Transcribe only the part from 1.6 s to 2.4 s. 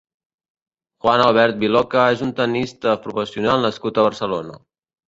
Viloca és un